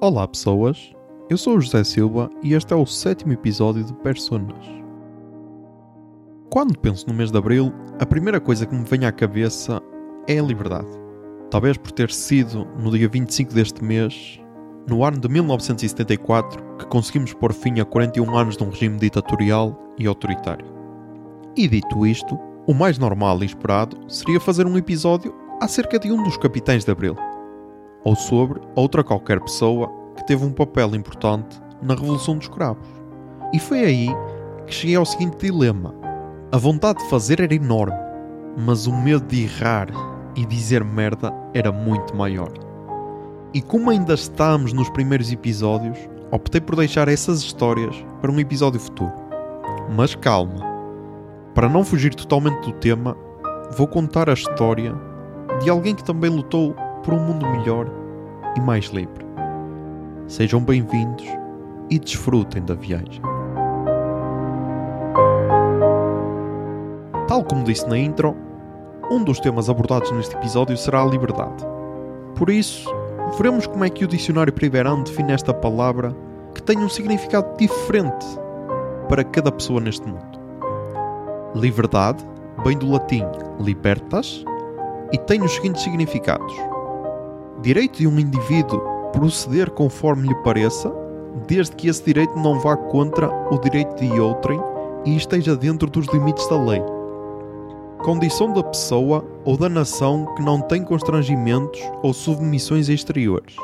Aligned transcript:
Olá 0.00 0.28
pessoas, 0.28 0.92
eu 1.28 1.36
sou 1.36 1.56
o 1.56 1.60
José 1.60 1.82
Silva 1.82 2.30
e 2.40 2.54
este 2.54 2.72
é 2.72 2.76
o 2.76 2.86
sétimo 2.86 3.32
episódio 3.32 3.82
de 3.82 3.92
Personas. 3.94 4.64
Quando 6.48 6.78
penso 6.78 7.04
no 7.08 7.14
mês 7.14 7.32
de 7.32 7.36
Abril, 7.36 7.72
a 7.98 8.06
primeira 8.06 8.38
coisa 8.38 8.64
que 8.64 8.72
me 8.72 8.84
vem 8.84 9.04
à 9.04 9.10
cabeça 9.10 9.82
é 10.28 10.38
a 10.38 10.42
liberdade. 10.42 10.86
Talvez 11.50 11.76
por 11.76 11.90
ter 11.90 12.12
sido 12.12 12.64
no 12.78 12.92
dia 12.92 13.08
25 13.08 13.52
deste 13.52 13.82
mês, 13.82 14.40
no 14.88 15.02
ano 15.02 15.18
de 15.18 15.28
1974, 15.28 16.62
que 16.76 16.86
conseguimos 16.86 17.34
pôr 17.34 17.52
fim 17.52 17.80
a 17.80 17.84
41 17.84 18.36
anos 18.36 18.56
de 18.56 18.62
um 18.62 18.70
regime 18.70 19.00
ditatorial 19.00 19.76
e 19.98 20.06
autoritário. 20.06 20.66
E 21.56 21.66
dito 21.66 22.06
isto, 22.06 22.38
o 22.68 22.72
mais 22.72 22.98
normal 22.98 23.42
e 23.42 23.46
esperado 23.46 23.98
seria 24.06 24.38
fazer 24.38 24.64
um 24.64 24.78
episódio 24.78 25.34
acerca 25.60 25.98
de 25.98 26.12
um 26.12 26.22
dos 26.22 26.36
capitães 26.36 26.84
de 26.84 26.92
Abril, 26.92 27.16
ou 28.04 28.14
sobre 28.14 28.60
outra 28.74 29.04
qualquer 29.04 29.40
pessoa 29.40 29.90
que 30.16 30.26
teve 30.26 30.44
um 30.44 30.52
papel 30.52 30.94
importante 30.94 31.60
na 31.82 31.94
Revolução 31.94 32.36
dos 32.36 32.48
Cravos. 32.48 32.86
E 33.52 33.58
foi 33.58 33.84
aí 33.84 34.08
que 34.66 34.74
cheguei 34.74 34.96
ao 34.96 35.06
seguinte 35.06 35.38
dilema: 35.38 35.94
a 36.52 36.58
vontade 36.58 37.00
de 37.00 37.10
fazer 37.10 37.40
era 37.40 37.54
enorme, 37.54 37.96
mas 38.56 38.86
o 38.86 38.92
medo 38.92 39.26
de 39.26 39.44
errar 39.44 39.88
e 40.36 40.44
dizer 40.46 40.84
merda 40.84 41.32
era 41.54 41.72
muito 41.72 42.16
maior. 42.16 42.52
E 43.54 43.62
como 43.62 43.90
ainda 43.90 44.14
estamos 44.14 44.72
nos 44.72 44.90
primeiros 44.90 45.32
episódios, 45.32 45.98
optei 46.30 46.60
por 46.60 46.76
deixar 46.76 47.08
essas 47.08 47.40
histórias 47.40 47.96
para 48.20 48.30
um 48.30 48.38
episódio 48.38 48.78
futuro. 48.78 49.12
Mas 49.96 50.14
calma, 50.14 50.60
para 51.54 51.68
não 51.68 51.84
fugir 51.84 52.14
totalmente 52.14 52.60
do 52.66 52.72
tema, 52.74 53.16
vou 53.76 53.86
contar 53.86 54.28
a 54.28 54.34
história 54.34 54.94
de 55.62 55.70
alguém 55.70 55.94
que 55.94 56.04
também 56.04 56.30
lutou 56.30 56.74
por 57.08 57.14
um 57.14 57.20
mundo 57.20 57.46
melhor 57.48 57.86
e 58.54 58.60
mais 58.60 58.84
livre. 58.88 59.24
Sejam 60.26 60.60
bem-vindos 60.60 61.24
e 61.88 61.98
desfrutem 61.98 62.62
da 62.62 62.74
viagem. 62.74 63.22
Tal 67.26 67.42
como 67.44 67.64
disse 67.64 67.88
na 67.88 67.96
intro, 67.96 68.36
um 69.10 69.24
dos 69.24 69.40
temas 69.40 69.70
abordados 69.70 70.10
neste 70.12 70.36
episódio 70.36 70.76
será 70.76 71.02
a 71.02 71.06
liberdade. 71.06 71.64
Por 72.36 72.50
isso, 72.50 72.86
veremos 73.38 73.66
como 73.66 73.86
é 73.86 73.88
que 73.88 74.04
o 74.04 74.08
dicionário 74.08 74.52
Priverão 74.52 75.02
define 75.02 75.32
esta 75.32 75.54
palavra 75.54 76.14
que 76.54 76.62
tem 76.62 76.76
um 76.76 76.90
significado 76.90 77.56
diferente 77.56 78.26
para 79.08 79.24
cada 79.24 79.50
pessoa 79.50 79.80
neste 79.80 80.06
mundo. 80.06 80.38
Liberdade 81.54 82.22
vem 82.62 82.76
do 82.76 82.90
latim 82.90 83.24
libertas 83.58 84.44
e 85.10 85.16
tem 85.16 85.40
os 85.40 85.54
seguintes 85.54 85.82
significados: 85.82 86.54
direito 87.62 87.98
de 87.98 88.06
um 88.06 88.18
indivíduo 88.18 88.80
proceder 89.12 89.70
conforme 89.70 90.28
lhe 90.28 90.34
pareça, 90.42 90.92
desde 91.46 91.74
que 91.76 91.88
esse 91.88 92.04
direito 92.04 92.38
não 92.38 92.58
vá 92.60 92.76
contra 92.76 93.28
o 93.52 93.58
direito 93.58 93.94
de 93.96 94.20
outrem 94.20 94.60
e 95.04 95.16
esteja 95.16 95.56
dentro 95.56 95.90
dos 95.90 96.06
limites 96.08 96.48
da 96.48 96.60
lei. 96.60 96.82
Condição 98.04 98.52
da 98.52 98.62
pessoa 98.62 99.24
ou 99.44 99.56
da 99.56 99.68
nação 99.68 100.32
que 100.36 100.42
não 100.42 100.60
tem 100.60 100.84
constrangimentos 100.84 101.80
ou 102.02 102.12
submissões 102.12 102.88
exteriores. 102.88 103.56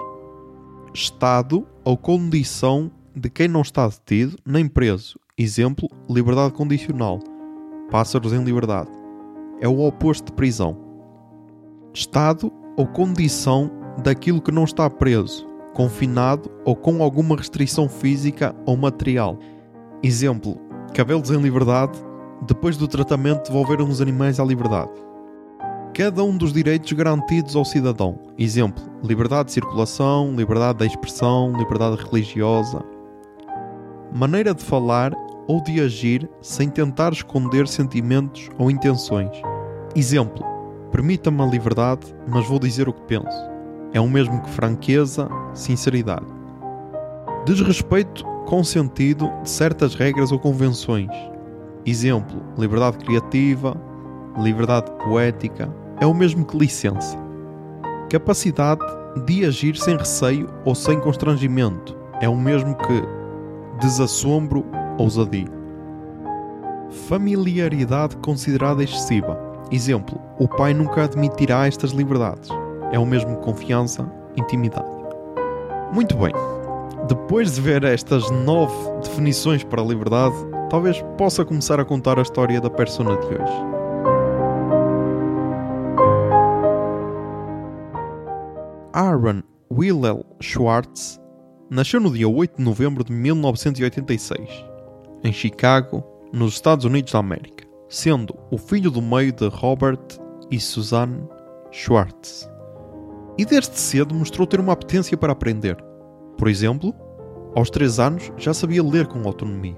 Estado 0.92 1.66
ou 1.84 1.96
condição 1.96 2.90
de 3.14 3.30
quem 3.30 3.46
não 3.46 3.62
está 3.62 3.86
detido 3.86 4.36
nem 4.44 4.66
preso. 4.66 5.18
Exemplo, 5.38 5.88
liberdade 6.08 6.52
condicional. 6.52 7.20
Pássaros 7.90 8.32
em 8.32 8.42
liberdade. 8.42 8.90
É 9.60 9.68
o 9.68 9.80
oposto 9.80 10.26
de 10.26 10.32
prisão. 10.32 10.76
Estado 11.92 12.52
ou 12.76 12.86
condição 12.86 13.70
daquilo 14.02 14.40
que 14.40 14.52
não 14.52 14.64
está 14.64 14.88
preso, 14.90 15.46
confinado 15.72 16.50
ou 16.64 16.74
com 16.74 17.02
alguma 17.02 17.36
restrição 17.36 17.88
física 17.88 18.54
ou 18.66 18.76
material. 18.76 19.38
Exemplo: 20.02 20.58
cabelos 20.94 21.30
em 21.30 21.40
liberdade, 21.40 21.98
depois 22.46 22.76
do 22.76 22.88
tratamento 22.88 23.48
devolveram 23.48 23.88
os 23.88 24.00
animais 24.00 24.40
à 24.40 24.44
liberdade. 24.44 24.90
Cada 25.92 26.24
um 26.24 26.36
dos 26.36 26.52
direitos 26.52 26.92
garantidos 26.92 27.54
ao 27.54 27.64
cidadão. 27.64 28.18
Exemplo: 28.38 28.82
liberdade 29.02 29.46
de 29.46 29.52
circulação, 29.52 30.34
liberdade 30.34 30.78
de 30.78 30.86
expressão, 30.86 31.52
liberdade 31.56 32.02
religiosa. 32.04 32.82
Maneira 34.12 34.54
de 34.54 34.64
falar 34.64 35.12
ou 35.46 35.62
de 35.62 35.80
agir 35.80 36.28
sem 36.40 36.68
tentar 36.68 37.12
esconder 37.12 37.68
sentimentos 37.68 38.48
ou 38.58 38.70
intenções. 38.70 39.30
Exemplo: 39.94 40.44
permita-me 40.90 41.42
a 41.42 41.46
liberdade, 41.46 42.14
mas 42.26 42.46
vou 42.46 42.58
dizer 42.58 42.88
o 42.88 42.92
que 42.92 43.02
penso 43.02 43.53
é 43.94 44.00
o 44.00 44.08
mesmo 44.08 44.42
que 44.42 44.50
franqueza, 44.50 45.28
sinceridade. 45.54 46.26
Desrespeito 47.46 48.24
consentido 48.44 49.30
de 49.42 49.48
certas 49.48 49.94
regras 49.94 50.32
ou 50.32 50.38
convenções. 50.38 51.08
Exemplo: 51.86 52.42
liberdade 52.58 52.98
criativa, 52.98 53.80
liberdade 54.36 54.90
poética, 55.04 55.72
é 56.00 56.06
o 56.06 56.12
mesmo 56.12 56.44
que 56.44 56.58
licença. 56.58 57.16
Capacidade 58.10 58.82
de 59.24 59.46
agir 59.46 59.76
sem 59.76 59.96
receio 59.96 60.48
ou 60.64 60.74
sem 60.74 60.98
constrangimento, 60.98 61.96
é 62.20 62.28
o 62.28 62.36
mesmo 62.36 62.74
que 62.74 63.02
desassombro, 63.80 64.66
ousadia. 64.98 65.46
Familiaridade 67.06 68.16
considerada 68.16 68.82
excessiva. 68.82 69.38
Exemplo: 69.70 70.20
o 70.38 70.48
pai 70.48 70.74
nunca 70.74 71.04
admitirá 71.04 71.68
estas 71.68 71.92
liberdades 71.92 72.50
é 72.92 72.98
o 72.98 73.06
mesmo 73.06 73.36
confiança, 73.38 74.10
intimidade. 74.36 74.88
Muito 75.92 76.16
bem. 76.16 76.32
Depois 77.08 77.54
de 77.54 77.60
ver 77.60 77.84
estas 77.84 78.30
nove 78.30 78.74
definições 79.02 79.62
para 79.62 79.82
a 79.82 79.84
liberdade, 79.84 80.34
talvez 80.70 81.02
possa 81.18 81.44
começar 81.44 81.78
a 81.78 81.84
contar 81.84 82.18
a 82.18 82.22
história 82.22 82.60
da 82.60 82.70
persona 82.70 83.16
de 83.16 83.26
hoje. 83.26 83.74
Aaron 88.92 89.42
Willel 89.70 90.24
Schwartz 90.40 91.20
nasceu 91.68 92.00
no 92.00 92.12
dia 92.12 92.28
8 92.28 92.56
de 92.56 92.62
novembro 92.62 93.04
de 93.04 93.12
1986, 93.12 94.48
em 95.22 95.32
Chicago, 95.32 96.02
nos 96.32 96.54
Estados 96.54 96.84
Unidos 96.84 97.12
da 97.12 97.18
América, 97.18 97.66
sendo 97.88 98.34
o 98.50 98.56
filho 98.56 98.90
do 98.90 99.02
meio 99.02 99.32
de 99.32 99.48
Robert 99.48 100.00
e 100.50 100.58
Suzanne 100.58 101.22
Schwartz 101.70 102.48
e 103.36 103.44
desde 103.44 103.78
cedo 103.78 104.14
mostrou 104.14 104.46
ter 104.46 104.60
uma 104.60 104.72
apetência 104.72 105.16
para 105.16 105.32
aprender. 105.32 105.76
Por 106.36 106.48
exemplo, 106.48 106.94
aos 107.54 107.70
3 107.70 107.98
anos 108.00 108.32
já 108.36 108.52
sabia 108.52 108.82
ler 108.82 109.06
com 109.06 109.26
autonomia. 109.26 109.76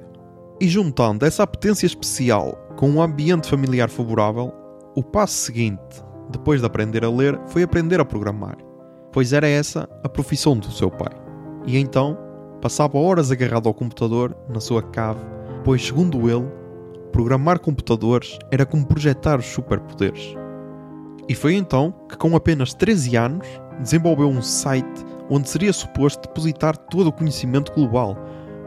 E 0.60 0.68
juntando 0.68 1.24
essa 1.24 1.42
apetência 1.42 1.86
especial 1.86 2.56
com 2.76 2.88
um 2.90 3.02
ambiente 3.02 3.48
familiar 3.48 3.90
favorável, 3.90 4.52
o 4.94 5.02
passo 5.02 5.34
seguinte, 5.34 6.02
depois 6.30 6.60
de 6.60 6.66
aprender 6.66 7.04
a 7.04 7.10
ler, 7.10 7.38
foi 7.46 7.62
aprender 7.62 8.00
a 8.00 8.04
programar, 8.04 8.56
pois 9.12 9.32
era 9.32 9.46
essa 9.46 9.88
a 10.02 10.08
profissão 10.08 10.56
do 10.56 10.70
seu 10.70 10.90
pai. 10.90 11.12
E 11.66 11.76
então 11.76 12.16
passava 12.60 12.98
horas 12.98 13.30
agarrado 13.30 13.68
ao 13.68 13.74
computador 13.74 14.34
na 14.48 14.60
sua 14.60 14.82
cave, 14.82 15.20
pois, 15.62 15.84
segundo 15.84 16.30
ele, 16.30 16.50
programar 17.12 17.58
computadores 17.60 18.38
era 18.50 18.64
como 18.64 18.86
projetar 18.86 19.38
os 19.38 19.46
superpoderes. 19.46 20.34
E 21.28 21.34
foi 21.34 21.54
então 21.54 21.92
que, 22.08 22.16
com 22.16 22.36
apenas 22.36 22.72
13 22.74 23.16
anos, 23.16 23.46
desenvolveu 23.80 24.28
um 24.28 24.40
site 24.40 25.04
onde 25.28 25.48
seria 25.48 25.72
suposto 25.72 26.28
depositar 26.28 26.76
todo 26.76 27.08
o 27.08 27.12
conhecimento 27.12 27.72
global, 27.72 28.16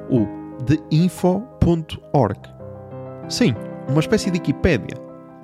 o 0.09 0.27
theinfo.org. 0.65 2.39
Sim, 3.29 3.55
uma 3.87 4.01
espécie 4.01 4.29
de 4.29 4.39
Wikipédia, 4.39 4.97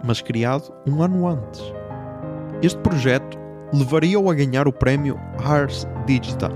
mas 0.04 0.22
criado 0.22 0.74
um 0.86 1.02
ano 1.02 1.28
antes. 1.28 1.62
Este 2.62 2.80
projeto 2.80 3.38
levaria-o 3.74 4.30
a 4.30 4.34
ganhar 4.34 4.68
o 4.68 4.74
prémio 4.74 5.18
Ars 5.44 5.88
Digital, 6.06 6.52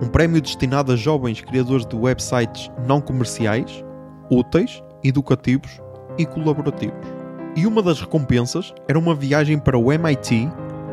um 0.00 0.08
prémio 0.08 0.40
destinado 0.40 0.92
a 0.92 0.96
jovens 0.96 1.40
criadores 1.40 1.86
de 1.86 1.96
websites 1.96 2.70
não 2.86 3.00
comerciais, 3.00 3.84
úteis, 4.30 4.82
educativos 5.02 5.80
e 6.18 6.26
colaborativos. 6.26 7.05
E 7.56 7.66
uma 7.66 7.82
das 7.82 8.02
recompensas 8.02 8.74
era 8.86 8.98
uma 8.98 9.14
viagem 9.14 9.58
para 9.58 9.78
o 9.78 9.90
MIT 9.90 10.46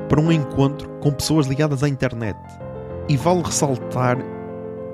para 0.07 0.21
um 0.21 0.31
encontro 0.31 0.89
com 1.01 1.11
pessoas 1.11 1.45
ligadas 1.45 1.83
à 1.83 1.89
internet. 1.89 2.39
E 3.09 3.17
vale 3.17 3.43
ressaltar 3.43 4.17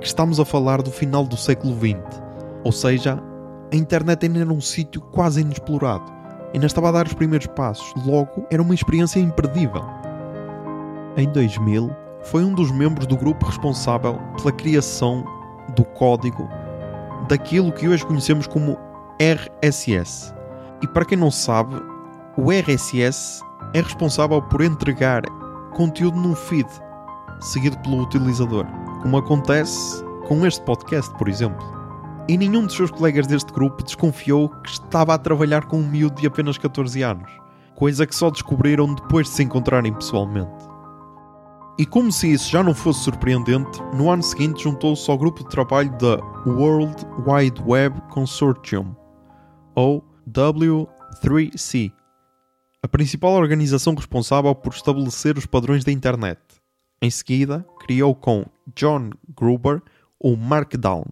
que 0.01 0.07
estamos 0.07 0.39
a 0.39 0.45
falar 0.45 0.81
do 0.81 0.89
final 0.89 1.25
do 1.25 1.37
século 1.37 1.77
XX, 1.77 2.23
ou 2.63 2.71
seja, 2.71 3.21
a 3.71 3.75
internet 3.75 4.25
ainda 4.25 4.39
era 4.39 4.51
um 4.51 4.59
sítio 4.59 4.99
quase 4.99 5.41
inexplorado, 5.41 6.11
ainda 6.55 6.65
estava 6.65 6.89
a 6.89 6.91
dar 6.91 7.05
os 7.05 7.13
primeiros 7.13 7.45
passos, 7.47 7.93
logo 8.03 8.47
era 8.49 8.63
uma 8.63 8.73
experiência 8.73 9.19
imperdível. 9.19 9.85
Em 11.17 11.29
2000, 11.29 11.95
foi 12.23 12.43
um 12.43 12.55
dos 12.55 12.71
membros 12.71 13.05
do 13.05 13.15
grupo 13.15 13.45
responsável 13.45 14.19
pela 14.37 14.51
criação 14.51 15.23
do 15.75 15.83
código 15.83 16.49
daquilo 17.27 17.71
que 17.71 17.87
hoje 17.87 18.03
conhecemos 18.03 18.47
como 18.47 18.75
RSS 19.21 20.38
e 20.81 20.87
para 20.87 21.05
quem 21.05 21.17
não 21.17 21.31
sabe, 21.31 21.75
o 22.37 22.51
RSS 22.51 23.43
é 23.73 23.81
responsável 23.81 24.41
por 24.41 24.61
entregar 24.61 25.23
conteúdo 25.75 26.17
num 26.17 26.35
feed, 26.35 26.67
seguido 27.39 27.77
pelo 27.79 28.01
utilizador. 28.01 28.65
como 29.01 29.17
acontece 29.17 30.03
com 30.27 30.45
este 30.45 30.61
podcast, 30.63 31.13
por 31.17 31.29
exemplo. 31.29 31.65
E 32.27 32.37
nenhum 32.37 32.65
dos 32.65 32.75
seus 32.75 32.91
colegas 32.91 33.25
deste 33.25 33.51
grupo 33.51 33.81
desconfiou 33.81 34.49
que 34.49 34.69
estava 34.69 35.13
a 35.13 35.17
trabalhar 35.17 35.65
com 35.65 35.79
um 35.79 35.87
miúdo 35.87 36.19
de 36.21 36.27
apenas 36.27 36.57
14 36.57 37.01
anos, 37.01 37.31
coisa 37.75 38.05
que 38.05 38.13
só 38.13 38.29
descobriram 38.29 38.93
depois 38.93 39.27
de 39.27 39.33
se 39.33 39.43
encontrarem 39.43 39.93
pessoalmente. 39.93 40.69
E 41.79 41.85
como 41.85 42.11
se 42.11 42.33
isso 42.33 42.51
já 42.51 42.61
não 42.61 42.73
fosse 42.73 42.99
surpreendente, 42.99 43.81
no 43.93 44.11
ano 44.11 44.21
seguinte 44.21 44.63
juntou-se 44.63 45.09
ao 45.09 45.17
grupo 45.17 45.39
de 45.43 45.49
trabalho 45.49 45.89
da 45.97 46.19
World 46.45 46.95
Wide 47.25 47.63
Web 47.65 48.01
Consortium, 48.09 48.93
ou 49.75 50.03
W3C, 50.31 51.91
a 52.83 52.87
principal 52.87 53.33
organização 53.33 53.95
responsável 53.95 54.53
por 54.53 54.73
estabelecer 54.73 55.37
os 55.37 55.45
padrões 55.45 55.83
da 55.83 55.91
internet. 55.91 56.39
Em 57.01 57.09
seguida, 57.09 57.65
criou 57.79 58.13
com 58.13 58.45
John 58.75 59.09
Gruber 59.35 59.81
o 60.19 60.35
Markdown, 60.35 61.05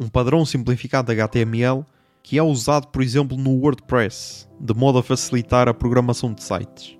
um 0.00 0.08
padrão 0.08 0.46
simplificado 0.46 1.12
de 1.12 1.20
HTML 1.20 1.84
que 2.22 2.38
é 2.38 2.42
usado, 2.42 2.86
por 2.86 3.02
exemplo, 3.02 3.36
no 3.36 3.50
WordPress, 3.50 4.48
de 4.60 4.72
modo 4.74 4.98
a 4.98 5.02
facilitar 5.02 5.68
a 5.68 5.74
programação 5.74 6.32
de 6.32 6.42
sites. 6.42 6.96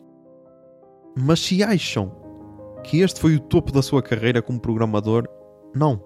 Mas 1.17 1.40
se 1.40 1.62
acham 1.62 2.12
que 2.82 3.00
este 3.00 3.20
foi 3.20 3.37
o 3.37 3.40
topo 3.40 3.70
da 3.70 3.82
sua 3.82 4.02
carreira 4.02 4.43
como 4.43 4.61
programador, 4.61 5.28
não. 5.75 6.02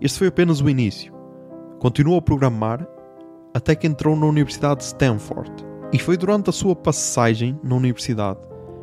Este 0.00 0.18
foi 0.18 0.26
apenas 0.26 0.60
o 0.60 0.68
início. 0.68 1.14
Continuou 1.78 2.18
a 2.18 2.22
programar 2.22 2.86
até 3.56 3.74
que 3.74 3.86
entrou 3.86 4.14
na 4.14 4.26
Universidade 4.26 4.80
de 4.80 4.84
Stanford. 4.84 5.50
E 5.90 5.98
foi 5.98 6.18
durante 6.18 6.50
a 6.50 6.52
sua 6.52 6.76
passagem 6.76 7.58
na 7.64 7.74
universidade 7.74 8.40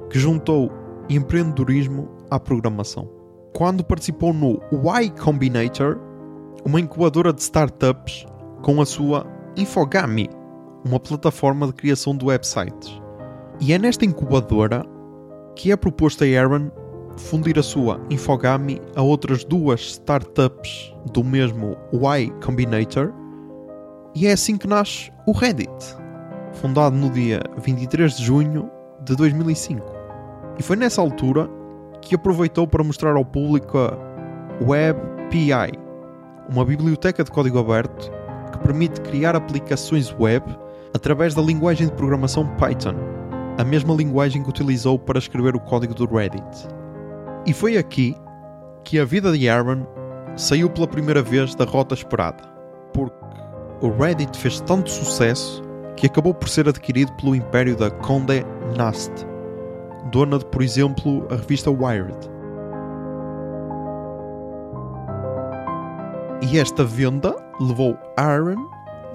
que 0.10 0.18
juntou 0.18 0.72
empreendedorismo 1.08 2.10
à 2.32 2.40
programação. 2.40 3.08
Quando 3.54 3.84
participou 3.84 4.34
no 4.34 4.60
Y 4.72 5.12
Combinator, 5.12 6.00
uma 6.66 6.80
incubadora 6.80 7.32
de 7.32 7.42
startups 7.42 8.26
com 8.64 8.82
a 8.82 8.86
sua 8.86 9.28
Infogami, 9.56 10.28
uma 10.84 11.00
plataforma 11.00 11.68
de 11.68 11.74
criação 11.74 12.18
de 12.18 12.26
websites. 12.26 13.00
E 13.60 13.74
é 13.74 13.78
nesta 13.78 14.06
incubadora 14.06 14.84
que 15.56 15.72
é 15.72 15.76
proposto 15.76 16.24
a 16.24 16.28
Aaron 16.28 16.72
fundir 17.16 17.60
a 17.60 17.64
sua 17.64 18.02
Infogami 18.10 18.82
a 18.96 19.04
outras 19.04 19.44
duas 19.44 19.82
startups 19.82 20.92
do 21.12 21.24
mesmo 21.24 21.78
Y 21.92 22.32
Combinator 22.44 23.14
e 24.16 24.28
é 24.28 24.34
assim 24.34 24.58
que 24.58 24.68
nasce 24.68 25.12
o 25.26 25.32
Reddit, 25.32 25.72
fundado 26.54 26.96
no 26.96 27.10
dia 27.10 27.42
23 27.58 28.16
de 28.16 28.24
junho 28.24 28.70
de 29.04 29.16
2005. 29.16 29.84
E 30.60 30.64
foi 30.64 30.76
nessa 30.76 31.02
altura 31.02 31.50
que 32.02 32.16
aproveitou 32.16 32.68
para 32.68 32.84
mostrar 32.84 33.16
ao 33.16 33.26
público 33.26 33.78
a 33.78 33.98
WebPI, 34.62 35.72
uma 36.50 36.64
biblioteca 36.64 37.24
de 37.24 37.32
código 37.32 37.58
aberto 37.58 38.12
que 38.52 38.60
permite 38.60 39.02
criar 39.02 39.36
aplicações 39.36 40.14
web 40.20 40.46
através 40.94 41.34
da 41.34 41.42
linguagem 41.42 41.88
de 41.88 41.94
programação 41.94 42.48
Python, 42.58 42.96
a 43.58 43.64
mesma 43.64 43.96
linguagem 43.96 44.44
que 44.44 44.50
utilizou 44.50 45.00
para 45.00 45.18
escrever 45.18 45.56
o 45.56 45.60
código 45.60 45.94
do 45.94 46.06
Reddit. 46.06 46.68
E 47.46 47.54
foi 47.54 47.78
aqui 47.78 48.16
que 48.84 49.00
a 49.00 49.06
vida 49.06 49.36
de 49.36 49.50
Aaron 49.50 49.86
saiu 50.36 50.70
pela 50.70 50.88
primeira 50.88 51.22
vez 51.22 51.56
da 51.56 51.66
rota 51.66 51.94
esperada, 51.94 52.44
porque 52.94 53.23
o 53.84 53.90
Reddit 53.90 54.38
fez 54.38 54.62
tanto 54.62 54.90
sucesso 54.90 55.62
que 55.98 56.08
acabou 56.08 56.34
por 56.34 56.48
ser 56.48 56.70
adquirido 56.70 57.12
pelo 57.14 57.36
império 57.36 57.76
da 57.76 57.92
Condé 57.92 58.46
Nast, 58.78 59.12
dona 60.10 60.40
de, 60.40 60.46
por 60.46 60.62
exemplo, 60.62 61.28
a 61.30 61.36
revista 61.36 61.70
Wired. 61.70 62.18
E 66.50 66.58
esta 66.58 66.86
venda 66.86 67.36
levou 67.60 67.98
Aaron, 68.16 68.70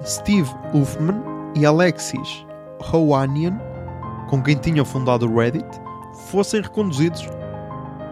Steve 0.05 0.49
Huffman 0.71 1.19
e 1.55 1.65
Alexis 1.65 2.45
Howanian, 2.93 3.59
com 4.29 4.39
quem 4.43 4.55
tinha 4.55 4.85
fundado 4.85 5.27
o 5.27 5.35
Reddit, 5.35 5.67
fossem 6.27 6.61
reconduzidos 6.61 7.27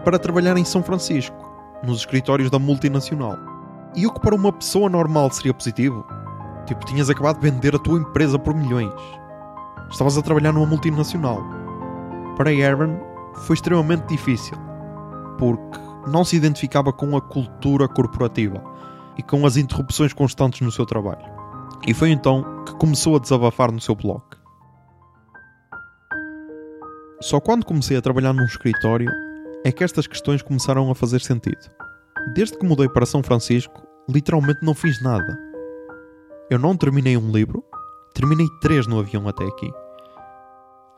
para 0.04 0.18
trabalhar 0.18 0.56
em 0.56 0.64
São 0.64 0.82
Francisco, 0.82 1.36
nos 1.84 1.98
escritórios 1.98 2.50
da 2.50 2.58
multinacional. 2.58 3.36
E 3.94 4.08
o 4.08 4.12
que 4.12 4.20
para 4.20 4.34
uma 4.34 4.52
pessoa 4.52 4.88
normal 4.88 5.30
seria 5.30 5.54
positivo? 5.54 6.04
Tipo, 6.68 6.84
tinhas 6.84 7.08
acabado 7.08 7.40
de 7.40 7.50
vender 7.50 7.74
a 7.74 7.78
tua 7.78 7.98
empresa 7.98 8.38
por 8.38 8.54
milhões. 8.54 8.92
Estavas 9.90 10.18
a 10.18 10.22
trabalhar 10.22 10.52
numa 10.52 10.66
multinacional. 10.66 11.42
Para 12.36 12.50
Aaron 12.50 13.00
foi 13.46 13.54
extremamente 13.54 14.06
difícil, 14.06 14.54
porque 15.38 15.78
não 16.06 16.24
se 16.24 16.36
identificava 16.36 16.92
com 16.92 17.16
a 17.16 17.22
cultura 17.22 17.88
corporativa 17.88 18.62
e 19.16 19.22
com 19.22 19.46
as 19.46 19.56
interrupções 19.56 20.12
constantes 20.12 20.60
no 20.60 20.70
seu 20.70 20.84
trabalho. 20.84 21.24
E 21.86 21.94
foi 21.94 22.10
então 22.10 22.44
que 22.66 22.74
começou 22.74 23.16
a 23.16 23.18
desabafar 23.18 23.72
no 23.72 23.80
seu 23.80 23.94
blog. 23.94 24.22
Só 27.22 27.40
quando 27.40 27.64
comecei 27.64 27.96
a 27.96 28.02
trabalhar 28.02 28.34
num 28.34 28.44
escritório 28.44 29.10
é 29.64 29.72
que 29.72 29.82
estas 29.82 30.06
questões 30.06 30.42
começaram 30.42 30.90
a 30.90 30.94
fazer 30.94 31.22
sentido. 31.22 31.70
Desde 32.34 32.58
que 32.58 32.66
mudei 32.66 32.90
para 32.90 33.06
São 33.06 33.22
Francisco, 33.22 33.82
literalmente 34.06 34.62
não 34.62 34.74
fiz 34.74 35.02
nada. 35.02 35.47
Eu 36.50 36.58
não 36.58 36.74
terminei 36.74 37.14
um 37.14 37.30
livro, 37.30 37.62
terminei 38.14 38.46
três 38.62 38.86
no 38.86 38.98
avião 38.98 39.28
até 39.28 39.44
aqui. 39.44 39.70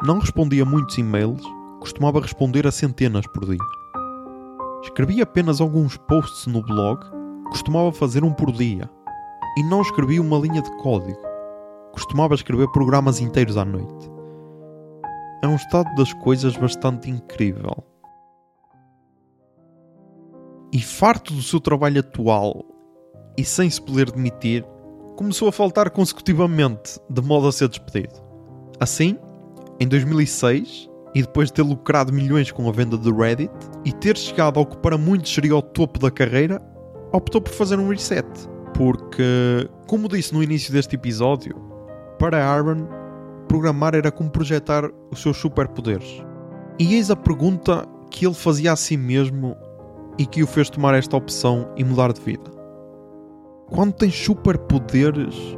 Não 0.04 0.20
respondia 0.20 0.64
muitos 0.64 0.96
e-mails, 0.96 1.42
costumava 1.80 2.20
responder 2.20 2.68
a 2.68 2.70
centenas 2.70 3.26
por 3.26 3.44
dia. 3.44 3.58
Escrevi 4.82 5.20
apenas 5.20 5.60
alguns 5.60 5.96
posts 5.96 6.46
no 6.46 6.62
blog, 6.62 7.04
costumava 7.48 7.90
fazer 7.92 8.22
um 8.22 8.32
por 8.32 8.52
dia. 8.52 8.88
E 9.58 9.62
não 9.64 9.82
escrevi 9.82 10.20
uma 10.20 10.38
linha 10.38 10.62
de 10.62 10.70
código, 10.76 11.18
costumava 11.92 12.34
escrever 12.34 12.68
programas 12.70 13.20
inteiros 13.20 13.56
à 13.56 13.64
noite. 13.64 14.08
É 15.42 15.48
um 15.48 15.56
estado 15.56 15.92
das 15.96 16.12
coisas 16.12 16.56
bastante 16.56 17.10
incrível 17.10 17.84
e 20.72 20.80
farto 20.80 21.34
do 21.34 21.42
seu 21.42 21.58
trabalho 21.58 21.98
atual 21.98 22.64
e 23.36 23.44
sem 23.44 23.68
se 23.68 23.82
poder 23.82 24.12
demitir, 24.12 24.64
começou 25.20 25.48
a 25.48 25.52
faltar 25.52 25.90
consecutivamente, 25.90 26.98
de 27.10 27.20
modo 27.20 27.46
a 27.46 27.52
ser 27.52 27.68
despedido. 27.68 28.14
Assim, 28.80 29.18
em 29.78 29.86
2006, 29.86 30.88
e 31.14 31.20
depois 31.20 31.48
de 31.48 31.52
ter 31.52 31.62
lucrado 31.62 32.10
milhões 32.10 32.50
com 32.50 32.66
a 32.66 32.72
venda 32.72 32.96
do 32.96 33.14
Reddit 33.14 33.52
e 33.84 33.92
ter 33.92 34.16
chegado 34.16 34.58
ao 34.58 34.64
que 34.64 34.78
para 34.78 34.96
muitos 34.96 35.30
seria 35.30 35.54
o 35.54 35.60
topo 35.60 35.98
da 35.98 36.10
carreira, 36.10 36.58
optou 37.12 37.38
por 37.38 37.52
fazer 37.52 37.78
um 37.78 37.90
reset. 37.90 38.26
Porque, 38.72 39.68
como 39.86 40.08
disse 40.08 40.32
no 40.32 40.42
início 40.42 40.72
deste 40.72 40.96
episódio, 40.96 41.54
para 42.18 42.42
Aaron, 42.42 42.88
programar 43.46 43.94
era 43.94 44.10
como 44.10 44.30
projetar 44.30 44.88
os 45.10 45.20
seus 45.20 45.36
superpoderes. 45.36 46.24
E 46.78 46.94
eis 46.94 47.10
a 47.10 47.16
pergunta 47.16 47.84
que 48.10 48.24
ele 48.24 48.34
fazia 48.34 48.72
a 48.72 48.76
si 48.76 48.96
mesmo 48.96 49.54
e 50.18 50.24
que 50.24 50.42
o 50.42 50.46
fez 50.46 50.70
tomar 50.70 50.94
esta 50.94 51.14
opção 51.14 51.70
e 51.76 51.84
mudar 51.84 52.10
de 52.10 52.22
vida. 52.22 52.59
Quando 53.70 53.92
tens 53.92 54.16
superpoderes, 54.16 55.56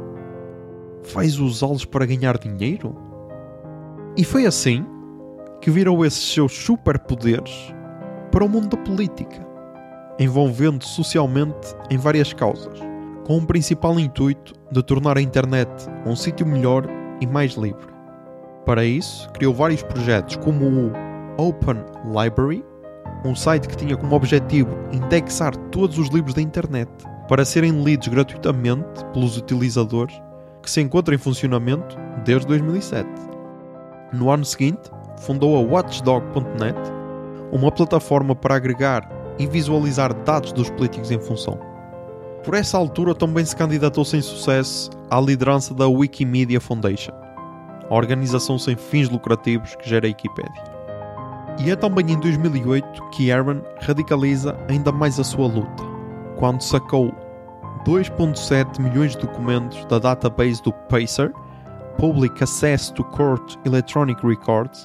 vais 1.15 1.39
usá-los 1.39 1.83
para 1.83 2.05
ganhar 2.05 2.37
dinheiro? 2.37 2.95
E 4.15 4.23
foi 4.23 4.45
assim 4.45 4.85
que 5.59 5.71
virou 5.71 6.05
esses 6.05 6.31
seus 6.31 6.53
superpoderes 6.53 7.73
para 8.31 8.45
o 8.45 8.49
mundo 8.49 8.67
da 8.67 8.83
política, 8.83 9.43
envolvendo 10.19 10.83
socialmente 10.83 11.75
em 11.89 11.97
várias 11.97 12.31
causas, 12.33 12.79
com 13.25 13.39
o 13.39 13.47
principal 13.47 13.99
intuito 13.99 14.53
de 14.71 14.83
tornar 14.83 15.17
a 15.17 15.21
internet 15.21 15.71
um 16.05 16.15
sítio 16.15 16.45
melhor 16.45 16.85
e 17.19 17.25
mais 17.25 17.53
livre. 17.53 17.91
Para 18.63 18.85
isso, 18.85 19.27
criou 19.31 19.55
vários 19.55 19.81
projetos 19.81 20.35
como 20.35 20.65
o 20.67 20.91
Open 21.41 21.83
Library, 22.05 22.63
um 23.25 23.35
site 23.35 23.67
que 23.67 23.75
tinha 23.75 23.97
como 23.97 24.15
objetivo 24.15 24.69
indexar 24.91 25.55
todos 25.71 25.97
os 25.97 26.09
livros 26.09 26.35
da 26.35 26.41
internet 26.43 26.91
para 27.27 27.45
serem 27.45 27.83
lidos 27.83 28.07
gratuitamente 28.07 29.03
pelos 29.13 29.37
utilizadores, 29.37 30.21
que 30.61 30.69
se 30.69 30.81
encontra 30.81 31.15
em 31.15 31.17
funcionamento 31.17 31.97
desde 32.23 32.47
2007. 32.47 33.09
No 34.13 34.29
ano 34.29 34.45
seguinte, 34.45 34.91
fundou 35.17 35.57
a 35.57 35.61
Watchdog.net, 35.61 36.77
uma 37.51 37.71
plataforma 37.71 38.35
para 38.35 38.55
agregar 38.55 39.09
e 39.39 39.47
visualizar 39.47 40.13
dados 40.23 40.51
dos 40.51 40.69
políticos 40.69 41.11
em 41.11 41.19
função. 41.19 41.59
Por 42.43 42.55
essa 42.55 42.77
altura 42.77 43.15
também 43.15 43.45
se 43.45 43.55
candidatou 43.55 44.03
sem 44.03 44.21
sucesso 44.21 44.89
à 45.09 45.19
liderança 45.19 45.73
da 45.73 45.87
Wikimedia 45.87 46.59
Foundation, 46.59 47.13
a 47.89 47.95
organização 47.95 48.59
sem 48.59 48.75
fins 48.75 49.09
lucrativos 49.09 49.75
que 49.75 49.89
gera 49.89 50.07
a 50.07 50.09
Wikipedia. 50.09 50.63
E 51.59 51.71
é 51.71 51.75
também 51.75 52.11
em 52.11 52.19
2008 52.19 53.09
que 53.11 53.31
Aaron 53.31 53.61
radicaliza 53.81 54.57
ainda 54.67 54.91
mais 54.91 55.19
a 55.19 55.23
sua 55.23 55.47
luta, 55.47 55.92
quando 56.43 56.61
sacou 56.61 57.09
2.7 57.85 58.77
milhões 58.81 59.13
de 59.13 59.19
documentos 59.19 59.85
da 59.85 59.97
database 59.97 60.61
do 60.61 60.73
PACER, 60.73 61.31
Public 61.97 62.43
Access 62.43 62.91
to 62.91 63.01
Court 63.01 63.55
Electronic 63.63 64.21
Records, 64.27 64.83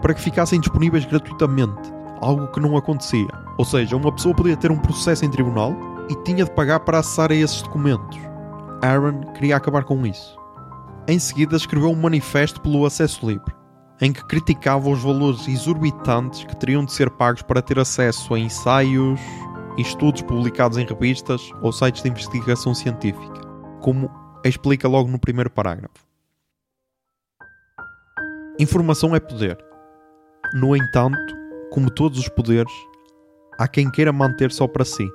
para 0.00 0.14
que 0.14 0.20
ficassem 0.22 0.60
disponíveis 0.60 1.04
gratuitamente, 1.04 1.92
algo 2.22 2.46
que 2.46 2.58
não 2.58 2.74
acontecia. 2.74 3.28
Ou 3.58 3.66
seja, 3.66 3.94
uma 3.98 4.10
pessoa 4.10 4.34
podia 4.34 4.56
ter 4.56 4.72
um 4.72 4.78
processo 4.78 5.26
em 5.26 5.30
tribunal 5.30 5.76
e 6.08 6.14
tinha 6.24 6.42
de 6.42 6.50
pagar 6.52 6.80
para 6.80 7.00
acessar 7.00 7.30
a 7.30 7.34
esses 7.34 7.60
documentos. 7.60 8.18
Aaron 8.80 9.20
queria 9.34 9.58
acabar 9.58 9.84
com 9.84 10.06
isso. 10.06 10.38
Em 11.06 11.18
seguida, 11.18 11.54
escreveu 11.54 11.90
um 11.90 12.00
manifesto 12.00 12.62
pelo 12.62 12.86
acesso 12.86 13.28
livre, 13.28 13.54
em 14.00 14.10
que 14.10 14.24
criticava 14.24 14.88
os 14.88 15.02
valores 15.02 15.46
exorbitantes 15.48 16.44
que 16.44 16.56
teriam 16.56 16.82
de 16.82 16.94
ser 16.94 17.10
pagos 17.10 17.42
para 17.42 17.60
ter 17.60 17.78
acesso 17.78 18.32
a 18.32 18.38
ensaios 18.38 19.20
e 19.76 19.82
estudos 19.82 20.22
publicados 20.22 20.78
em 20.78 20.86
revistas 20.86 21.50
ou 21.62 21.72
sites 21.72 22.02
de 22.02 22.08
investigação 22.08 22.74
científica, 22.74 23.40
como 23.80 24.10
explica 24.44 24.88
logo 24.88 25.10
no 25.10 25.18
primeiro 25.18 25.50
parágrafo. 25.50 26.06
Informação 28.58 29.16
é 29.16 29.20
poder. 29.20 29.58
No 30.54 30.76
entanto, 30.76 31.34
como 31.72 31.90
todos 31.90 32.18
os 32.18 32.28
poderes, 32.28 32.72
há 33.58 33.66
quem 33.66 33.90
queira 33.90 34.12
manter 34.12 34.52
só 34.52 34.68
para 34.68 34.84
si. 34.84 35.08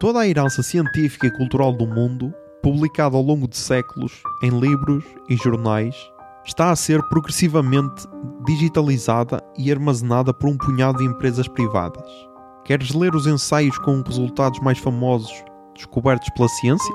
Toda 0.00 0.20
a 0.20 0.26
herança 0.26 0.62
científica 0.62 1.26
e 1.26 1.30
cultural 1.30 1.72
do 1.72 1.86
mundo, 1.86 2.34
publicada 2.62 3.16
ao 3.16 3.22
longo 3.22 3.46
de 3.46 3.56
séculos 3.56 4.22
em 4.42 4.50
livros 4.50 5.04
e 5.28 5.36
jornais, 5.36 5.94
está 6.44 6.70
a 6.70 6.76
ser 6.76 7.02
progressivamente 7.04 8.06
digitalizada 8.46 9.40
e 9.56 9.70
armazenada 9.70 10.32
por 10.34 10.48
um 10.48 10.56
punhado 10.56 10.98
de 10.98 11.04
empresas 11.04 11.46
privadas. 11.46 12.29
Queres 12.70 12.94
ler 12.94 13.16
os 13.16 13.26
ensaios 13.26 13.76
com 13.78 14.00
resultados 14.00 14.60
mais 14.60 14.78
famosos 14.78 15.42
descobertos 15.74 16.30
pela 16.36 16.48
ciência? 16.48 16.94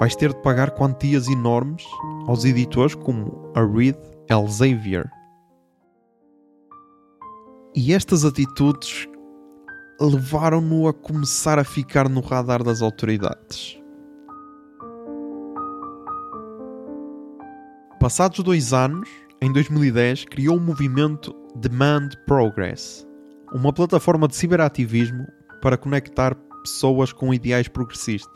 Vais 0.00 0.16
ter 0.16 0.32
de 0.32 0.40
pagar 0.40 0.70
quantias 0.70 1.28
enormes 1.28 1.84
aos 2.26 2.46
editores 2.46 2.94
como 2.94 3.52
a 3.54 3.62
Reed 3.62 3.98
Elsevier. 4.26 5.06
E 7.74 7.92
estas 7.92 8.24
atitudes 8.24 9.06
levaram-no 10.00 10.88
a 10.88 10.94
começar 10.94 11.58
a 11.58 11.64
ficar 11.64 12.08
no 12.08 12.22
radar 12.22 12.64
das 12.64 12.80
autoridades. 12.80 13.78
Passados 18.00 18.42
dois 18.42 18.72
anos, 18.72 19.10
em 19.42 19.52
2010, 19.52 20.24
criou 20.24 20.56
o 20.56 20.60
movimento 20.60 21.36
Demand 21.54 22.08
Progress, 22.26 23.05
uma 23.52 23.72
plataforma 23.72 24.28
de 24.28 24.36
ciberativismo 24.36 25.26
para 25.62 25.76
conectar 25.76 26.34
pessoas 26.62 27.12
com 27.12 27.32
ideais 27.32 27.68
progressistas. 27.68 28.32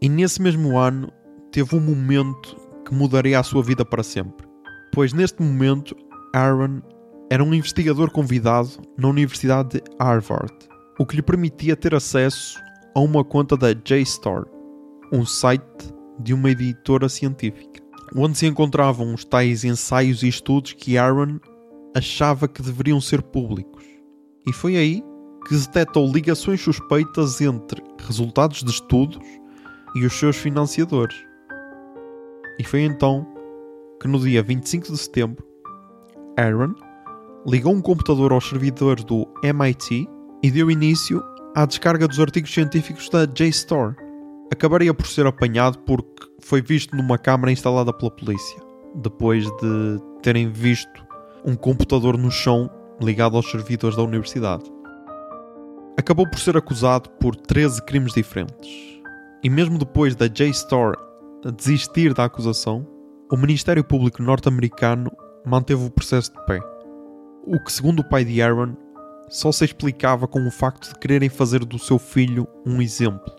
E 0.00 0.08
nesse 0.08 0.40
mesmo 0.40 0.78
ano, 0.78 1.12
teve 1.52 1.76
um 1.76 1.80
momento 1.80 2.56
que 2.84 2.94
mudaria 2.94 3.38
a 3.38 3.42
sua 3.42 3.62
vida 3.62 3.84
para 3.84 4.02
sempre. 4.02 4.48
Pois 4.92 5.12
neste 5.12 5.42
momento, 5.42 5.94
Aaron 6.34 6.80
era 7.30 7.42
um 7.42 7.54
investigador 7.54 8.10
convidado 8.10 8.70
na 8.98 9.08
Universidade 9.08 9.80
de 9.80 9.82
Harvard, 10.00 10.52
o 10.98 11.06
que 11.06 11.16
lhe 11.16 11.22
permitia 11.22 11.76
ter 11.76 11.94
acesso 11.94 12.58
a 12.94 13.00
uma 13.00 13.24
conta 13.24 13.56
da 13.56 13.72
JSTOR, 13.72 14.46
um 15.12 15.24
site 15.24 15.94
de 16.18 16.34
uma 16.34 16.50
editora 16.50 17.08
científica, 17.08 17.82
onde 18.14 18.36
se 18.36 18.46
encontravam 18.46 19.14
os 19.14 19.24
tais 19.24 19.64
ensaios 19.64 20.22
e 20.22 20.28
estudos 20.28 20.74
que 20.74 20.98
Aaron 20.98 21.38
achava 21.96 22.48
que 22.48 22.62
deveriam 22.62 23.00
ser 23.00 23.22
públicos. 23.22 23.71
E 24.46 24.52
foi 24.52 24.76
aí 24.76 25.02
que 25.46 25.56
detectou 25.56 26.10
ligações 26.10 26.60
suspeitas 26.60 27.40
entre 27.40 27.82
resultados 28.06 28.62
de 28.62 28.70
estudos 28.70 29.18
e 29.94 30.04
os 30.04 30.12
seus 30.12 30.36
financiadores. 30.36 31.16
E 32.58 32.64
foi 32.64 32.82
então 32.82 33.26
que 34.00 34.08
no 34.08 34.18
dia 34.18 34.42
25 34.42 34.90
de 34.92 34.98
setembro, 34.98 35.44
Aaron 36.36 36.74
ligou 37.46 37.72
um 37.72 37.80
computador 37.80 38.32
aos 38.32 38.48
servidores 38.48 39.04
do 39.04 39.26
MIT 39.42 40.08
e 40.42 40.50
deu 40.50 40.70
início 40.70 41.22
à 41.54 41.64
descarga 41.66 42.08
dos 42.08 42.20
artigos 42.20 42.52
científicos 42.52 43.08
da 43.08 43.26
JSTOR. 43.26 43.94
Acabaria 44.52 44.92
por 44.92 45.06
ser 45.06 45.26
apanhado 45.26 45.78
porque 45.80 46.26
foi 46.40 46.60
visto 46.60 46.96
numa 46.96 47.18
câmara 47.18 47.52
instalada 47.52 47.92
pela 47.92 48.10
polícia, 48.10 48.60
depois 48.96 49.44
de 49.44 50.00
terem 50.22 50.50
visto 50.50 51.04
um 51.44 51.56
computador 51.56 52.16
no 52.16 52.30
chão 52.30 52.70
ligado 53.04 53.36
aos 53.36 53.50
servidores 53.50 53.96
da 53.96 54.02
universidade. 54.02 54.64
Acabou 55.96 56.28
por 56.28 56.38
ser 56.38 56.56
acusado 56.56 57.10
por 57.20 57.36
13 57.36 57.82
crimes 57.82 58.14
diferentes. 58.14 59.00
E 59.42 59.50
mesmo 59.50 59.78
depois 59.78 60.14
da 60.14 60.26
JSTOR 60.26 60.96
desistir 61.50 62.14
da 62.14 62.24
acusação, 62.24 62.86
o 63.30 63.36
Ministério 63.36 63.82
Público 63.82 64.22
norte-americano 64.22 65.10
manteve 65.44 65.84
o 65.84 65.90
processo 65.90 66.32
de 66.32 66.46
pé. 66.46 66.60
O 67.44 67.58
que, 67.58 67.72
segundo 67.72 68.00
o 68.00 68.08
pai 68.08 68.24
de 68.24 68.40
Aaron, 68.40 68.74
só 69.28 69.50
se 69.50 69.64
explicava 69.64 70.28
com 70.28 70.46
o 70.46 70.50
facto 70.50 70.88
de 70.88 70.98
quererem 70.98 71.28
fazer 71.28 71.64
do 71.64 71.78
seu 71.78 71.98
filho 71.98 72.46
um 72.64 72.80
exemplo. 72.80 73.34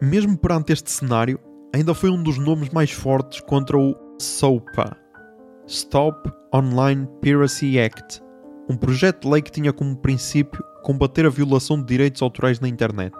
Mesmo 0.00 0.36
perante 0.36 0.72
este 0.72 0.90
cenário, 0.90 1.38
ainda 1.74 1.94
foi 1.94 2.10
um 2.10 2.22
dos 2.22 2.38
nomes 2.38 2.70
mais 2.70 2.90
fortes 2.90 3.40
contra 3.40 3.78
o 3.78 3.94
SOPA 4.18 4.96
Stop 5.66 6.32
Online 6.52 7.06
Piracy 7.20 7.78
Act 7.78 8.20
um 8.70 8.76
projeto 8.76 9.22
de 9.22 9.28
lei 9.28 9.42
que 9.42 9.50
tinha 9.50 9.72
como 9.72 9.96
princípio 9.96 10.62
combater 10.84 11.26
a 11.26 11.28
violação 11.28 11.76
de 11.76 11.86
direitos 11.86 12.22
autorais 12.22 12.60
na 12.60 12.68
internet. 12.68 13.12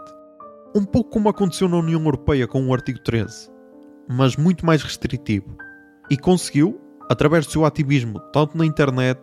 Um 0.73 0.85
pouco 0.85 1.11
como 1.11 1.29
aconteceu 1.29 1.69
na 1.69 1.77
União 1.77 2.01
Europeia 2.01 2.47
com 2.47 2.65
o 2.65 2.73
artigo 2.73 3.01
13, 3.01 3.51
mas 4.09 4.37
muito 4.37 4.65
mais 4.65 4.81
restritivo. 4.81 5.57
E 6.09 6.17
conseguiu, 6.17 6.81
através 7.09 7.47
do 7.47 7.51
seu 7.51 7.65
ativismo 7.65 8.21
tanto 8.33 8.57
na 8.57 8.65
internet 8.65 9.19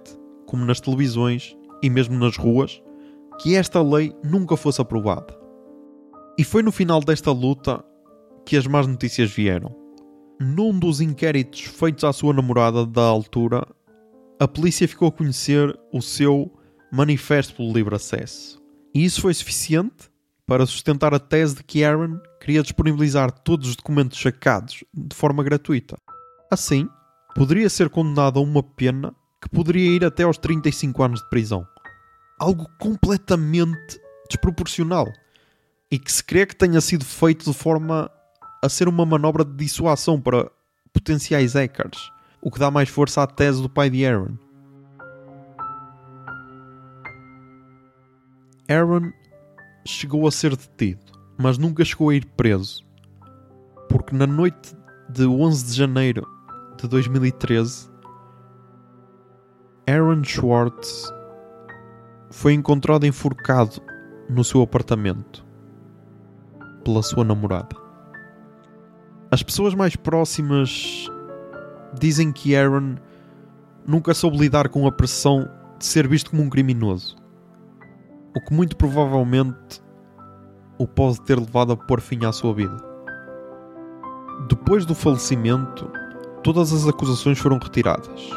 como 0.46 0.66
nas 0.66 0.82
televisões 0.82 1.56
e 1.82 1.90
mesmo 1.90 2.20
nas 2.20 2.36
ruas, 2.36 2.84
que 3.42 3.56
esta 3.56 3.82
lei 3.82 4.14
nunca 4.22 4.58
fosse 4.58 4.82
aprovada. 4.82 5.34
E 6.38 6.44
foi 6.44 6.62
no 6.62 6.74
final 6.74 7.00
desta 7.00 7.32
luta 7.32 7.82
que 8.46 8.58
as 8.58 8.68
más 8.68 8.86
notícias 8.86 9.32
vieram. 9.32 9.74
Num 10.42 10.78
dos 10.78 11.00
inquéritos 11.00 11.62
feitos 11.62 12.04
à 12.04 12.12
sua 12.12 12.34
namorada 12.34 12.86
da 12.86 13.04
altura, 13.04 13.66
a 14.40 14.48
polícia 14.48 14.88
ficou 14.88 15.08
a 15.08 15.12
conhecer 15.12 15.78
o 15.92 16.02
seu 16.02 16.54
manifesto 16.92 17.56
pelo 17.56 17.74
livre 17.74 17.96
acesso. 17.96 18.62
E 18.94 19.04
isso 19.04 19.22
foi 19.22 19.34
suficiente 19.34 20.10
para 20.46 20.66
sustentar 20.66 21.14
a 21.14 21.20
tese 21.20 21.56
de 21.56 21.64
que 21.64 21.84
Aaron 21.84 22.20
queria 22.40 22.62
disponibilizar 22.62 23.32
todos 23.32 23.70
os 23.70 23.76
documentos 23.76 24.20
sacados 24.20 24.84
de 24.94 25.16
forma 25.16 25.44
gratuita. 25.44 25.98
Assim, 26.50 26.88
poderia 27.36 27.70
ser 27.70 27.90
condenado 27.90 28.40
a 28.40 28.42
uma 28.42 28.64
pena 28.64 29.14
que 29.42 29.50
poderia 29.50 29.90
ir 29.90 30.06
até 30.06 30.24
aos 30.24 30.38
35 30.38 31.04
anos 31.04 31.22
de 31.22 31.30
prisão. 31.30 31.68
Algo 32.40 32.68
completamente 32.80 34.00
desproporcional 34.30 35.12
e 35.92 35.98
que 35.98 36.12
se 36.12 36.24
crê 36.24 36.46
que 36.46 36.56
tenha 36.56 36.80
sido 36.80 37.04
feito 37.04 37.50
de 37.50 37.58
forma 37.58 38.10
a 38.64 38.70
ser 38.70 38.88
uma 38.88 39.06
manobra 39.06 39.44
de 39.44 39.54
dissuasão 39.56 40.20
para 40.20 40.50
potenciais 40.94 41.54
hackers, 41.54 42.12
o 42.48 42.50
que 42.50 42.60
dá 42.60 42.72
mais 42.72 42.88
força 42.88 43.24
à 43.24 43.28
tese 43.28 43.62
do 43.62 43.68
pai 43.68 43.90
de 43.90 44.06
Aaron. 44.06 44.38
Aaron 48.70 49.12
chegou 49.86 50.26
a 50.26 50.32
ser 50.32 50.56
detido, 50.56 51.12
mas 51.38 51.58
nunca 51.58 51.84
chegou 51.84 52.08
a 52.08 52.16
ir 52.16 52.26
preso, 52.38 52.86
porque 53.90 54.16
na 54.16 54.26
noite 54.26 54.74
de 55.10 55.26
11 55.26 55.66
de 55.66 55.74
janeiro 55.74 56.26
de 56.82 56.88
2013 56.88 57.90
Aaron 59.86 60.24
Schwartz 60.24 61.12
foi 62.32 62.54
encontrado 62.54 63.06
enforcado 63.06 63.82
no 64.30 64.46
seu 64.46 64.62
apartamento 64.62 65.46
pela 66.86 67.04
sua 67.04 67.26
namorada. 67.26 67.76
As 69.32 69.44
pessoas 69.44 69.76
mais 69.76 69.98
próximas 69.98 71.10
dizem 71.94 72.32
que 72.32 72.56
Aaron 72.56 72.96
nunca 73.86 74.14
soube 74.14 74.38
lidar 74.38 74.70
com 74.70 74.88
a 74.88 74.92
pressão 74.92 75.50
de 75.78 75.86
ser 75.86 76.08
visto 76.08 76.32
como 76.32 76.44
um 76.44 76.50
criminoso, 76.50 77.16
o 78.36 78.42
que 78.42 78.54
muito 78.54 78.76
provavelmente 78.76 79.82
o 80.78 80.88
pode 80.88 81.22
ter 81.22 81.40
levado 81.40 81.72
a 81.72 81.78
pôr 81.78 82.02
fim 82.02 82.26
à 82.26 82.32
sua 82.32 82.54
vida. 82.54 82.78
Depois 84.50 84.86
do 84.86 84.94
falecimento, 84.94 85.90
todas 86.44 86.72
as 86.72 86.88
acusações 86.88 87.40
foram 87.40 87.58
retiradas 87.58 88.30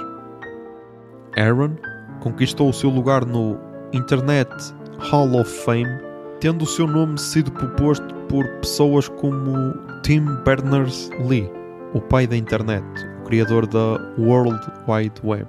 Aaron 1.37 1.77
conquistou 2.21 2.69
o 2.69 2.73
seu 2.73 2.91
lugar 2.91 3.25
no 3.25 3.59
Internet 3.93 4.51
Hall 4.99 5.41
of 5.41 5.51
Fame, 5.65 6.01
tendo 6.41 6.63
o 6.63 6.67
seu 6.67 6.87
nome 6.87 7.19
sido 7.19 7.51
proposto 7.53 8.15
por 8.29 8.47
pessoas 8.61 9.09
como 9.09 9.75
Tim 10.03 10.25
Berners-Lee, 10.45 11.51
o 11.95 12.01
pai 12.01 12.27
da 12.27 12.37
internet, 12.37 12.85
criador 13.31 13.65
da 13.65 13.97
World 14.19 14.59
Wide 14.89 15.21
Web. 15.23 15.47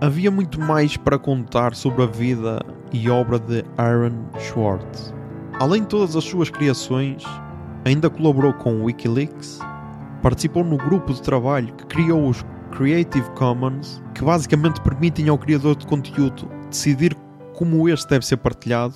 Havia 0.00 0.30
muito 0.30 0.58
mais 0.58 0.96
para 0.96 1.18
contar 1.18 1.74
sobre 1.74 2.04
a 2.04 2.06
vida 2.06 2.58
e 2.90 3.10
obra 3.10 3.38
de 3.38 3.62
Aaron 3.76 4.24
Schwartz. 4.38 5.14
Além 5.60 5.82
de 5.82 5.88
todas 5.88 6.16
as 6.16 6.24
suas 6.24 6.48
criações, 6.48 7.22
ainda 7.84 8.08
colaborou 8.08 8.54
com 8.54 8.82
Wikileaks, 8.82 9.58
participou 10.22 10.64
no 10.64 10.78
grupo 10.78 11.12
de 11.12 11.20
trabalho 11.20 11.74
que 11.74 11.84
criou 11.84 12.26
os 12.26 12.42
Creative 12.70 13.28
Commons, 13.32 14.02
que 14.14 14.24
basicamente 14.24 14.80
permitem 14.80 15.28
ao 15.28 15.36
criador 15.36 15.76
de 15.76 15.86
conteúdo 15.86 16.48
decidir 16.70 17.14
como 17.54 17.90
este 17.90 18.08
deve 18.08 18.24
ser 18.24 18.38
partilhado, 18.38 18.94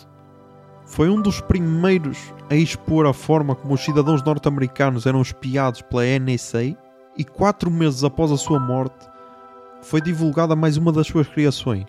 foi 0.89 1.11
um 1.11 1.21
dos 1.21 1.41
primeiros 1.41 2.33
a 2.51 2.57
expor 2.57 3.07
a 3.07 3.13
forma 3.13 3.55
como 3.55 3.75
os 3.75 3.85
cidadãos 3.85 4.23
norte-americanos 4.23 5.05
eram 5.05 5.21
espiados 5.21 5.83
pela 5.83 6.03
NSA 6.03 6.77
e 7.17 7.25
quatro 7.25 7.71
meses 7.71 8.03
após 8.03 8.33
a 8.33 8.39
sua 8.39 8.59
morte 8.59 9.07
foi 9.83 10.01
divulgada 10.01 10.57
mais 10.57 10.77
uma 10.77 10.91
das 10.91 11.07
suas 11.07 11.29
criações, 11.29 11.87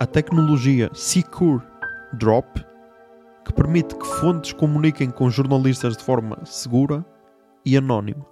a 0.00 0.06
tecnologia 0.06 0.90
Secure 0.94 1.62
Drop, 2.14 2.48
que 3.44 3.52
permite 3.52 3.94
que 3.94 4.06
fontes 4.06 4.54
comuniquem 4.54 5.10
com 5.10 5.28
jornalistas 5.28 5.96
de 5.96 6.02
forma 6.02 6.38
segura 6.46 7.04
e 7.64 7.76
anónima. 7.76 8.26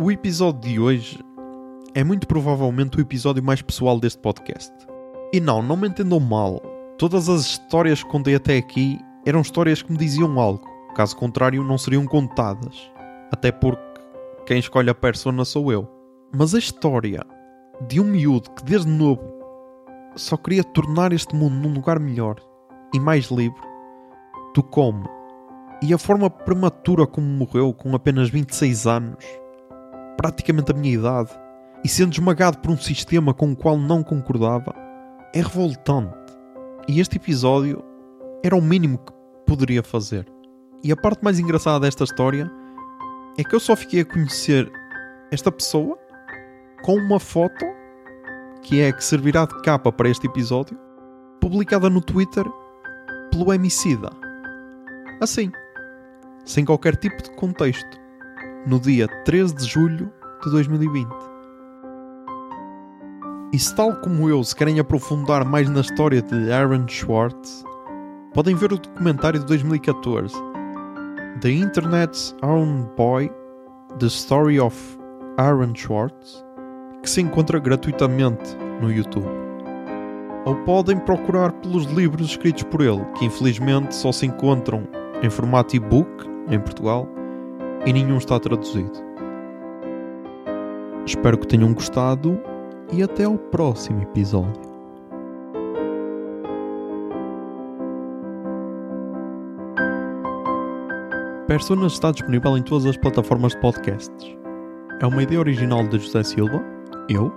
O 0.00 0.10
episódio 0.10 0.60
de 0.62 0.80
hoje 0.80 1.18
é 1.94 2.02
muito 2.02 2.26
provavelmente 2.26 2.96
o 2.96 3.00
episódio 3.00 3.42
mais 3.42 3.60
pessoal 3.60 4.00
deste 4.00 4.20
podcast. 4.20 4.87
E 5.32 5.40
não, 5.40 5.62
não 5.62 5.76
me 5.76 5.88
entendam 5.88 6.20
mal. 6.20 6.60
Todas 6.96 7.28
as 7.28 7.42
histórias 7.42 8.02
que 8.02 8.10
contei 8.10 8.34
até 8.34 8.56
aqui 8.56 8.98
eram 9.26 9.40
histórias 9.40 9.82
que 9.82 9.92
me 9.92 9.98
diziam 9.98 10.38
algo. 10.40 10.64
Caso 10.94 11.16
contrário, 11.16 11.62
não 11.62 11.78
seriam 11.78 12.06
contadas. 12.06 12.90
Até 13.30 13.52
porque 13.52 13.82
quem 14.46 14.58
escolhe 14.58 14.90
a 14.90 14.94
persona 14.94 15.44
sou 15.44 15.70
eu. 15.70 15.88
Mas 16.34 16.54
a 16.54 16.58
história 16.58 17.24
de 17.86 18.00
um 18.00 18.04
miúdo 18.04 18.50
que 18.50 18.64
desde 18.64 18.90
novo 18.90 19.22
só 20.16 20.36
queria 20.36 20.64
tornar 20.64 21.12
este 21.12 21.34
mundo 21.36 21.54
num 21.54 21.74
lugar 21.74 22.00
melhor 22.00 22.36
e 22.92 22.98
mais 22.98 23.30
livre, 23.30 23.60
do 24.54 24.62
como 24.62 25.08
e 25.80 25.94
a 25.94 25.98
forma 25.98 26.28
prematura 26.28 27.06
como 27.06 27.26
morreu 27.26 27.72
com 27.72 27.94
apenas 27.94 28.28
26 28.28 28.86
anos, 28.86 29.24
praticamente 30.16 30.72
a 30.72 30.74
minha 30.74 30.94
idade, 30.94 31.30
e 31.84 31.88
sendo 31.88 32.12
esmagado 32.12 32.58
por 32.58 32.70
um 32.70 32.76
sistema 32.76 33.32
com 33.32 33.52
o 33.52 33.56
qual 33.56 33.78
não 33.78 34.02
concordava, 34.02 34.74
é 35.34 35.40
revoltante. 35.40 36.16
E 36.88 37.00
este 37.00 37.16
episódio 37.16 37.84
era 38.42 38.56
o 38.56 38.62
mínimo 38.62 38.98
que 38.98 39.12
poderia 39.46 39.82
fazer. 39.82 40.26
E 40.82 40.92
a 40.92 40.96
parte 40.96 41.22
mais 41.22 41.38
engraçada 41.38 41.80
desta 41.80 42.04
história 42.04 42.50
é 43.36 43.44
que 43.44 43.54
eu 43.54 43.60
só 43.60 43.76
fiquei 43.76 44.00
a 44.00 44.04
conhecer 44.04 44.70
esta 45.30 45.50
pessoa 45.50 45.98
com 46.82 46.94
uma 46.96 47.20
foto 47.20 47.64
que 48.62 48.80
é 48.80 48.88
a 48.88 48.92
que 48.92 49.04
servirá 49.04 49.46
de 49.46 49.60
capa 49.62 49.90
para 49.90 50.08
este 50.08 50.26
episódio, 50.26 50.78
publicada 51.40 51.88
no 51.88 52.00
Twitter 52.00 52.44
pelo 53.30 53.52
Emicida. 53.52 54.10
Assim, 55.20 55.50
sem 56.44 56.64
qualquer 56.64 56.96
tipo 56.96 57.22
de 57.22 57.30
contexto, 57.36 57.98
no 58.66 58.78
dia 58.80 59.06
13 59.24 59.54
de 59.54 59.64
julho 59.64 60.12
de 60.42 60.50
2020. 60.50 61.08
E 63.50 63.58
se 63.58 63.74
tal 63.74 63.96
como 63.96 64.28
eu 64.28 64.44
se 64.44 64.54
querem 64.54 64.78
aprofundar 64.78 65.42
mais 65.42 65.70
na 65.70 65.80
história 65.80 66.20
de 66.20 66.52
Aaron 66.52 66.86
Schwartz, 66.86 67.64
podem 68.34 68.54
ver 68.54 68.74
o 68.74 68.78
documentário 68.78 69.40
de 69.40 69.46
2014, 69.46 70.34
The 71.40 71.50
Internet's 71.50 72.36
Own 72.42 72.86
Boy, 72.94 73.30
The 73.98 74.06
Story 74.06 74.60
of 74.60 74.76
Aaron 75.38 75.74
Schwartz, 75.74 76.44
que 77.02 77.08
se 77.08 77.22
encontra 77.22 77.58
gratuitamente 77.58 78.54
no 78.82 78.92
YouTube. 78.92 79.26
Ou 80.44 80.54
podem 80.66 80.98
procurar 80.98 81.50
pelos 81.52 81.86
livros 81.86 82.32
escritos 82.32 82.64
por 82.64 82.82
ele, 82.82 83.02
que 83.16 83.24
infelizmente 83.24 83.94
só 83.94 84.12
se 84.12 84.26
encontram 84.26 84.86
em 85.22 85.30
formato 85.30 85.74
e-book 85.74 86.10
em 86.50 86.60
Portugal 86.60 87.08
e 87.86 87.94
nenhum 87.94 88.18
está 88.18 88.38
traduzido. 88.38 88.92
Espero 91.06 91.38
que 91.38 91.46
tenham 91.46 91.72
gostado 91.72 92.38
e 92.92 93.02
até 93.02 93.24
ao 93.24 93.36
próximo 93.36 94.02
episódio. 94.02 94.68
Personas 101.46 101.94
está 101.94 102.10
disponível 102.10 102.58
em 102.58 102.62
todas 102.62 102.86
as 102.86 102.96
plataformas 102.96 103.52
de 103.52 103.60
podcasts. 103.60 104.36
É 105.00 105.06
uma 105.06 105.22
ideia 105.22 105.40
original 105.40 105.86
de 105.88 105.98
José 105.98 106.22
Silva, 106.22 106.62
eu, 107.08 107.32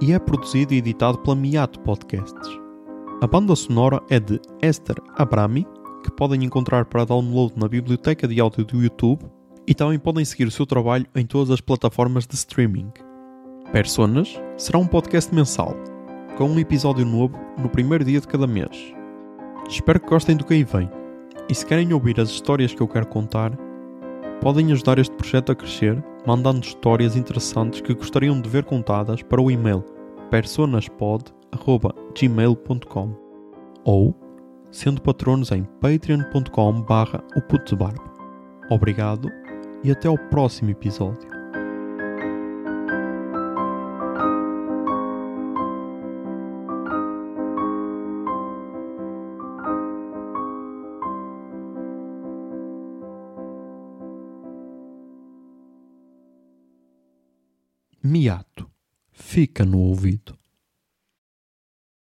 e 0.00 0.12
é 0.12 0.18
produzido 0.18 0.74
e 0.74 0.78
editado 0.78 1.18
pela 1.18 1.36
Miato 1.36 1.80
Podcasts. 1.80 2.60
A 3.22 3.26
banda 3.26 3.56
sonora 3.56 4.02
é 4.10 4.20
de 4.20 4.40
Esther 4.62 4.96
Abrami, 5.16 5.66
que 6.02 6.10
podem 6.10 6.44
encontrar 6.44 6.84
para 6.86 7.04
download 7.04 7.54
na 7.56 7.68
biblioteca 7.68 8.28
de 8.28 8.40
áudio 8.40 8.64
do 8.64 8.82
YouTube 8.82 9.24
e 9.66 9.74
também 9.74 9.98
podem 9.98 10.24
seguir 10.24 10.46
o 10.46 10.50
seu 10.50 10.66
trabalho 10.66 11.06
em 11.14 11.24
todas 11.24 11.50
as 11.50 11.60
plataformas 11.60 12.26
de 12.26 12.34
streaming. 12.34 12.90
Personas 13.72 14.40
será 14.56 14.78
um 14.80 14.86
podcast 14.86 15.32
mensal, 15.32 15.76
com 16.36 16.48
um 16.48 16.58
episódio 16.58 17.06
novo 17.06 17.38
no 17.56 17.68
primeiro 17.68 18.04
dia 18.04 18.20
de 18.20 18.26
cada 18.26 18.44
mês. 18.44 18.92
Espero 19.68 20.00
que 20.00 20.08
gostem 20.08 20.36
do 20.36 20.44
que 20.44 20.54
aí 20.54 20.64
vem. 20.64 20.90
E 21.48 21.54
se 21.54 21.64
querem 21.64 21.92
ouvir 21.92 22.18
as 22.18 22.30
histórias 22.30 22.74
que 22.74 22.80
eu 22.80 22.88
quero 22.88 23.06
contar, 23.06 23.56
podem 24.40 24.72
ajudar 24.72 24.98
este 24.98 25.14
projeto 25.14 25.52
a 25.52 25.54
crescer 25.54 26.02
mandando 26.26 26.66
histórias 26.66 27.14
interessantes 27.14 27.80
que 27.80 27.94
gostariam 27.94 28.40
de 28.40 28.48
ver 28.48 28.64
contadas 28.64 29.22
para 29.22 29.40
o 29.40 29.48
e-mail 29.48 29.84
personaspod.gmail.com 30.32 33.14
ou 33.84 34.16
sendo 34.72 35.00
patronos 35.00 35.52
em 35.52 35.62
patreon.com 35.80 36.82
barra 36.82 37.22
Obrigado 38.68 39.30
e 39.84 39.92
até 39.92 40.08
ao 40.08 40.18
próximo 40.18 40.70
episódio. 40.70 41.39
Miato. 58.20 58.70
Fica 59.12 59.64
no 59.64 59.78
ouvido. 59.78 60.39